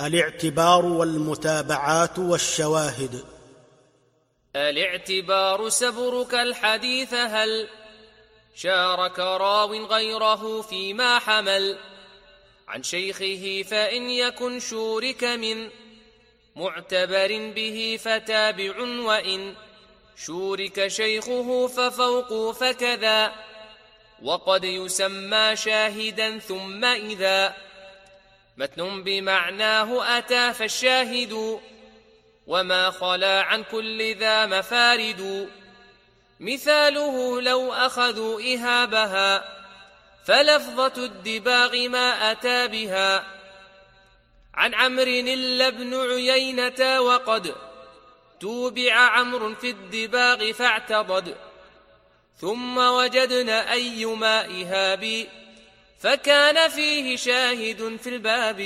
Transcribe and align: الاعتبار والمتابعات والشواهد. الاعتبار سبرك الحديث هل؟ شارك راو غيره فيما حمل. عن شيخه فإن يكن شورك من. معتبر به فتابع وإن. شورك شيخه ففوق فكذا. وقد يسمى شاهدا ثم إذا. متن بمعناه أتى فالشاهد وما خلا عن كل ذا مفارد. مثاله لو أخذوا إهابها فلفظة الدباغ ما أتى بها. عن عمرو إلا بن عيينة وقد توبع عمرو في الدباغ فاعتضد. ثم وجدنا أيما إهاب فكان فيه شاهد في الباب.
الاعتبار 0.00 0.84
والمتابعات 0.84 2.18
والشواهد. 2.18 3.24
الاعتبار 4.56 5.68
سبرك 5.68 6.34
الحديث 6.34 7.14
هل؟ 7.14 7.68
شارك 8.54 9.18
راو 9.18 9.86
غيره 9.86 10.62
فيما 10.62 11.18
حمل. 11.18 11.78
عن 12.68 12.82
شيخه 12.82 13.62
فإن 13.70 14.10
يكن 14.10 14.60
شورك 14.60 15.24
من. 15.24 15.70
معتبر 16.56 17.52
به 17.56 17.98
فتابع 18.04 18.80
وإن. 18.80 19.54
شورك 20.16 20.88
شيخه 20.88 21.66
ففوق 21.66 22.50
فكذا. 22.50 23.32
وقد 24.22 24.64
يسمى 24.64 25.56
شاهدا 25.56 26.38
ثم 26.38 26.84
إذا. 26.84 27.67
متن 28.58 29.02
بمعناه 29.02 30.18
أتى 30.18 30.52
فالشاهد 30.52 31.60
وما 32.46 32.90
خلا 32.90 33.42
عن 33.42 33.64
كل 33.64 34.14
ذا 34.16 34.46
مفارد. 34.46 35.48
مثاله 36.40 37.40
لو 37.40 37.72
أخذوا 37.72 38.40
إهابها 38.40 39.44
فلفظة 40.24 41.04
الدباغ 41.04 41.88
ما 41.88 42.32
أتى 42.32 42.68
بها. 42.68 43.24
عن 44.54 44.74
عمرو 44.74 45.04
إلا 45.04 45.68
بن 45.68 45.94
عيينة 45.94 47.00
وقد 47.00 47.54
توبع 48.40 48.92
عمرو 48.94 49.54
في 49.54 49.70
الدباغ 49.70 50.52
فاعتضد. 50.52 51.36
ثم 52.36 52.78
وجدنا 52.78 53.72
أيما 53.72 54.40
إهاب 54.40 55.26
فكان 55.98 56.68
فيه 56.68 57.16
شاهد 57.16 57.96
في 58.02 58.08
الباب. 58.08 58.60